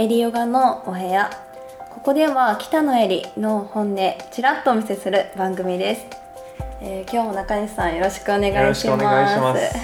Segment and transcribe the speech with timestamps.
[0.00, 1.28] エリヨガのお部屋。
[1.90, 6.06] ここでは北野エリの本音ちらっとお見せする番組です、
[6.80, 9.76] えー、今日も中西さんよろしくお願いします。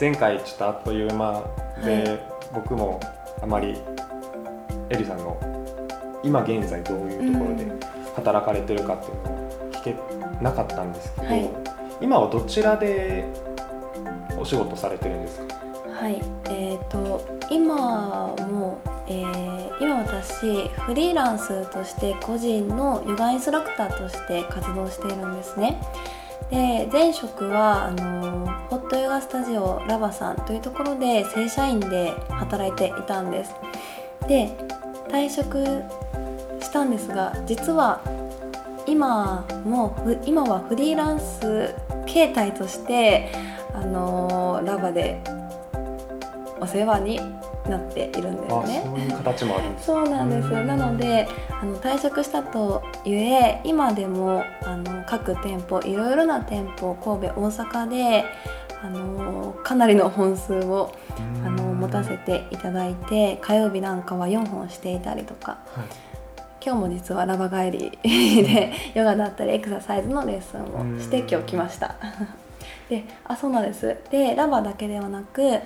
[0.00, 1.44] 前回ちょっとあっという間
[1.84, 2.20] で、はい、
[2.54, 2.98] 僕も
[3.42, 3.76] あまり
[4.88, 5.36] エリさんの
[6.24, 7.66] 今現在どういうところで
[8.16, 9.96] 働かれてるかっていうのを聞け
[10.42, 11.50] なかったんですけど、はい、
[12.00, 13.26] 今はどちらで
[14.38, 15.54] お仕事されてるんですか？
[15.92, 16.22] はい。
[16.46, 18.79] えーと、今も、
[20.22, 25.80] 私フリーランスとして個人のヨガインストラクターとして活動しているんですね。
[26.50, 33.54] で前職はあのホットヨガスタジオラバさんというところで正社員で働いていたんです。
[34.26, 34.50] で
[35.08, 35.64] 退職
[36.60, 38.00] したんですが実は
[38.86, 41.74] 今も今はフリーランス
[42.06, 43.30] 形態として
[43.72, 45.22] あのラバで
[46.60, 47.20] お世話に
[47.70, 48.82] なっているんですね。
[48.84, 49.70] そういう形もある。
[49.70, 50.50] んですそうなんです。
[50.50, 58.24] なのであの退職したとゆえ今でもあの各店舗いろいろな店舗神戸大阪で
[58.82, 60.94] あのかなりの本数を
[61.44, 65.58] あの持たせていただいて火曜日なんかは4本していたりとか。
[65.74, 66.10] はい。
[66.62, 71.96] 今日も実はラバ帰りでヨガだったりエクササイズのレッスンをして今日来ました。
[72.90, 73.96] であそうなんです。
[74.10, 75.60] でラバだけではなく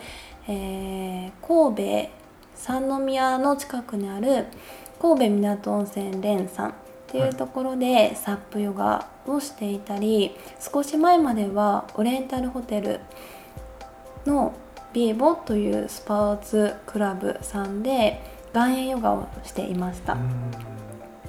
[0.48, 2.10] えー、神戸
[2.54, 4.46] 三宮の近くにある
[5.00, 6.72] 神戸港温泉蓮さんっ
[7.08, 13.00] ていうところでサップヨガをしていたり少し前まではオレンタルホテル
[14.26, 14.54] の
[14.92, 18.20] ビーボというスポーツクラブさんで
[18.54, 20.16] 岩塩ヨガをしていました。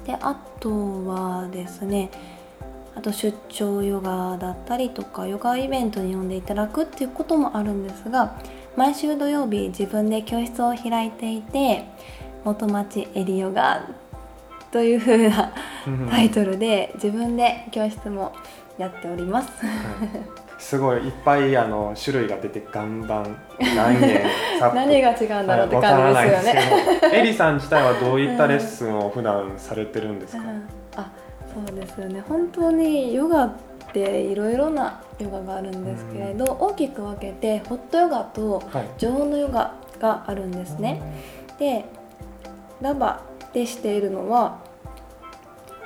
[0.04, 0.70] であと
[1.04, 2.10] はですね
[2.94, 8.40] あと出張ヨガだったりとかヨガイベントに呼んでいただくっていうこともあるんですが
[8.76, 11.86] 毎週土曜日自分で教室を開いていて
[12.44, 13.88] 元町エリヨガ
[14.70, 15.52] という風な
[16.10, 18.34] タイトルで自分で教室も
[18.78, 19.48] やっております、
[20.58, 24.26] すごいいっぱいあの種類が出て岩盤何円
[24.60, 26.60] 何が違うんだろうって感じですよね。
[27.14, 31.10] エリさん自体はどういったレッスンを普段されてるんですか、うん、あ
[31.54, 32.22] そうですよね。
[32.28, 33.50] 本当にヨガ
[33.88, 38.62] っていろいろなヨガがあるんですけれど、大きく分けてホットヨガと
[38.98, 41.00] 常温のヨガがあるんですね。
[41.58, 41.84] で
[42.80, 44.58] ラバでしているのは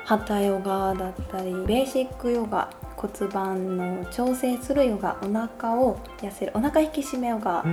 [0.04, 7.64] ハタヨガだったりベーシックヨガ骨盤の調整するヨガお腹を痩せるお腹引き締めヨガ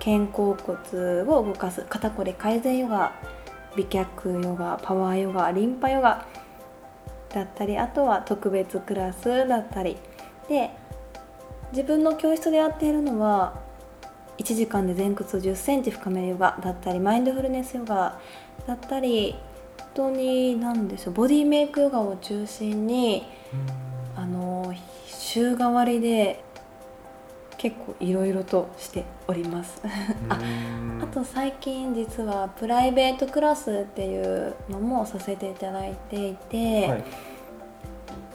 [0.00, 3.12] 肩甲骨を動かす肩こり改善ヨガ
[3.76, 6.26] 美脚ヨガパワーヨガリンパヨガ
[7.32, 9.96] だったりあとは特別クラスだったり。
[10.48, 10.70] で
[11.72, 13.54] 自分の教室でやっているのは
[14.38, 18.18] 1時間で前屈1 0センチ深めるヨガだったりマインドフルネスヨガ
[18.66, 19.34] だったり
[19.94, 23.24] 本当に何でしょうボディメイクヨガを中心に
[24.16, 24.74] あの
[25.06, 26.44] 週替わりで
[27.56, 29.80] 結構いろいろとしております。
[30.28, 37.04] ああと最近実はプライベートクラスっていうのもさせていただいていて、はい、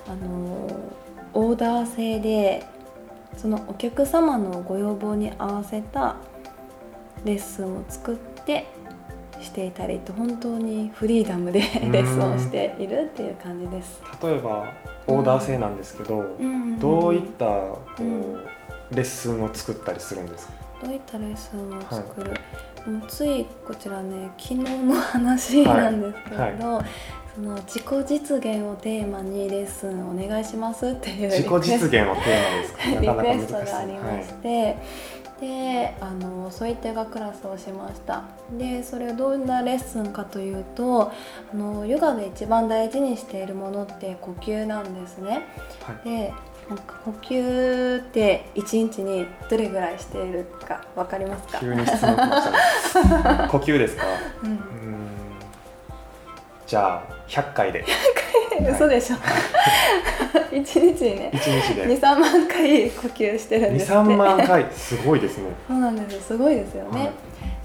[0.08, 0.70] あの
[1.34, 2.64] オーダー制で
[3.36, 6.18] そのお客様のご要望に合わせた
[7.26, 8.68] レッスンを作って
[9.42, 11.59] していたりと本当にフリーダムで
[11.92, 14.02] レッスンをしているっていう感じです。
[14.24, 14.66] 例えば
[15.08, 18.38] オーダー制なんですけど、うん、どういったこう、うん。
[18.92, 20.54] レッスンを作ったりするんですか？
[20.82, 22.38] どういったレッスンを作る、は
[22.88, 26.54] い、もうついこちらね昨日の話なんですけれど、はい。
[26.54, 26.86] はい、
[27.36, 32.16] その自己実現をテーマにレッスンお願いしますっていう自己実現をテーマで
[32.66, 32.84] すか？
[33.02, 34.78] リクエストがありまして、
[35.40, 38.24] であのそういったヨガクラスをしました。
[38.52, 41.12] でそれをどんなレッスンかというと
[41.54, 45.46] あのヨガで一番大事にしているものって呼吸なんですね、
[45.84, 46.34] はい、で
[46.69, 51.59] なんか呼吸って一日にどれぐらいしているかわかりますか？
[51.59, 54.03] 急に質問来ました 呼吸ですか、
[54.44, 54.59] うん、
[56.66, 57.84] じゃあ100回で。
[57.84, 59.17] 100回嘘でしょ、
[60.52, 61.31] 一日にね。
[61.31, 61.85] 一日で。
[61.85, 63.93] 23万回呼吸してるんですって。
[63.93, 64.66] 23万回。
[64.72, 65.52] すごいですね。
[65.67, 66.28] そうなんです。
[66.28, 67.11] すごいですよね、はい、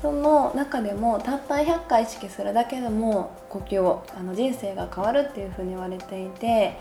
[0.02, 6.76] その中でもたった100回意識するだけでも呼吸をあの人生が変わるっていうふうに言われていて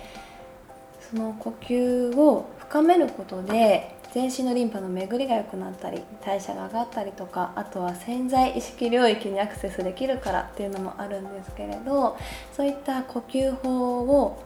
[1.09, 12.17] その呼吸を深めることで全身のリンパの巡りが良くなったり代謝が上がったりとかあとは潜在意識領域にアクセスできるからっていうのもあるんですけれど
[12.53, 14.43] そういった呼吸法を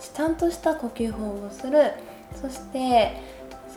[0.00, 1.92] ちゃんとした呼吸法をする。
[2.34, 3.16] そして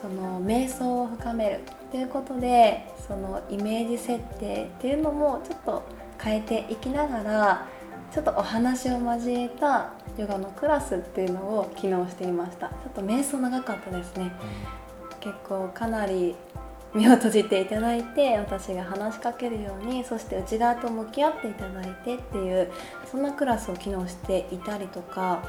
[0.00, 5.82] その瞑想を深めるということでそのイメージ設定っていうのもちょっと
[6.18, 7.66] 変えていきながら
[8.12, 12.68] ちょっとお話を交えたヨガのクラスっていうのを機能していました。
[12.68, 14.32] ちょっと瞑想長かったですね、
[15.12, 16.34] うん、結構かなり
[16.94, 22.70] 目を閉じていただいて私が話しかけるようにそして内側と向き合っていただいてっていう
[23.10, 25.42] そんなクラスを機能していたりとか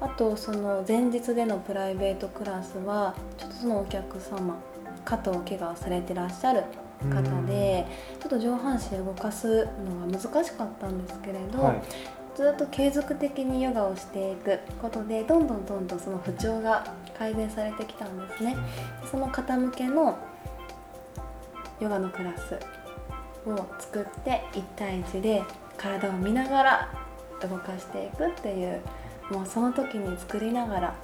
[0.00, 4.58] あとその前日でのプライベートクラスはちょっとそのお客様
[5.04, 6.64] 肩を怪我されてらっしゃる
[7.10, 7.86] 方で
[8.20, 11.82] ちょっと上半身を動かすのが難しかったんですけれど、はい、
[12.34, 18.56] ずっと継続的にヨガをしていくことでどんどんどんどんその不調が改善されてきたんですね。
[19.10, 20.18] その方向けの
[21.80, 22.58] ヨガのクラス
[23.48, 25.42] を作って1対1で
[25.76, 26.88] 体を見ながら
[27.42, 28.80] 動かしていくっていう
[29.30, 30.94] もうその時に作りながら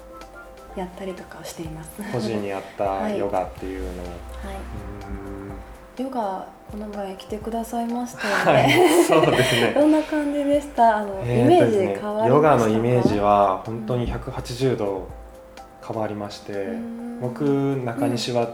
[0.77, 2.03] やったりとかをしています。
[2.13, 4.17] 個人に合った ヨガっていうのを、はい、
[5.99, 9.73] ヨガこの前来てくださいましたよね、はい、そうですね。
[9.77, 10.99] どんな感じでした？
[10.99, 15.09] あの、えー、イメージ変わりました、ね、ヨガのイメージは本当に180度
[15.87, 16.69] 変わりまして、
[17.21, 17.43] 僕
[17.85, 18.49] 中西は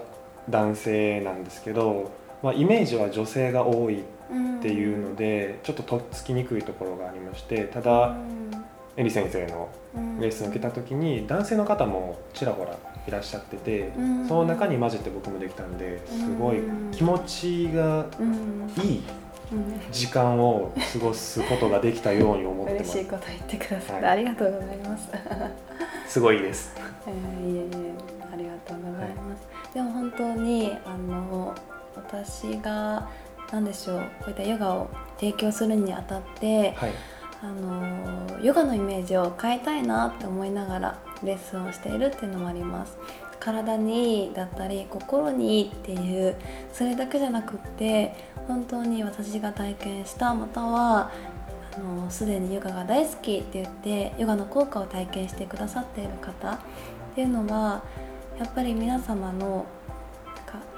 [0.48, 2.10] 男性なんですけど、
[2.42, 4.04] まあ、イメージは女性が多いっ
[4.62, 8.14] ていうので、ちょっととっつきにくいところがありましてただ、
[8.96, 9.68] えり先生の
[10.20, 13.92] レッスンを受けた時に男性の方もちらほらいらっしゃってて、
[14.28, 16.60] その中に混じって僕もできたんですごい
[16.92, 18.06] 気持ちが
[18.82, 19.02] いい
[19.92, 22.96] 時間を過ごすことができたように思ってます。
[22.96, 25.08] 嬉しいこと言ってくださって、はい、ありがとうございます。
[26.08, 26.74] すごいです。
[27.06, 27.92] えー、いえいえ
[28.32, 29.46] ありがとうございます。
[29.52, 31.54] はい、でも本当にあの
[31.96, 33.08] 私が
[33.52, 34.88] 何でしょうこういったヨガを
[35.20, 36.90] 提供するにあたって、はい
[37.44, 42.96] あのヨガのイメージを変えたいなって思いながらレッスンをしているっていうのもあります。
[43.40, 46.34] 体にいいだったり心にいいっていう
[46.72, 48.14] それだけじゃなくって
[48.48, 51.10] 本当に私が体験したまたは
[51.76, 56.58] あのすでにヨガが大好きって言ってヨガの効果を体験してくださっている方っ
[57.14, 57.82] ていうのは
[58.38, 59.66] やっぱり皆様の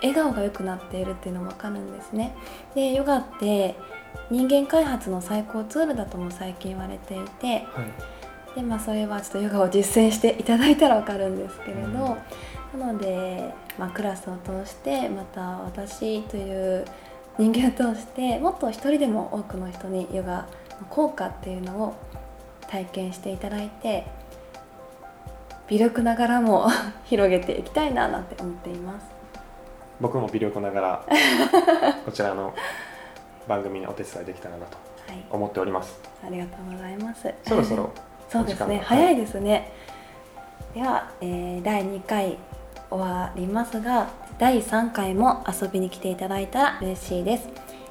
[0.03, 2.35] 笑顔が良くなっているっていうのも分かるんですね。
[2.75, 3.77] でヨガって
[4.31, 7.65] 人間開発の最高ツールだとも最近言われていて、はい、
[8.57, 12.17] でまあ、それはちょっとヨガを実践していただいたら分かるんですけれど、
[12.73, 16.87] うん、なので、まあ、クラスを通してまた私という
[17.39, 20.49] 人間を通してもっと一人でも多くの人にヨガ
[20.81, 21.97] の効果っていうのを
[22.67, 24.07] 体験していただいて
[25.69, 26.67] 微力ながらも
[27.05, 29.07] 広げていきたいななんて思っています。
[30.01, 31.05] 僕も微力ながら
[32.07, 32.55] こちらの
[33.47, 34.79] 番組にお手伝いできたらなと
[35.31, 37.33] 思っております、はい、ありがとうございます。
[37.45, 37.91] そろそろ
[38.29, 38.83] そうですね。
[38.85, 39.73] 早いですね。
[40.75, 42.37] では、えー、第2回
[42.91, 44.09] 終わりますが
[44.39, 47.49] 第3回も遊びに来ていただいたら嬉しいです。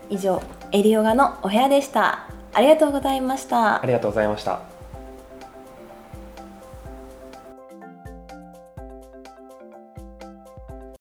[0.09, 0.41] 以上
[0.71, 2.27] エリオガのお部屋でした。
[2.53, 3.81] ありがとうございました。
[3.81, 4.75] ありがとうございました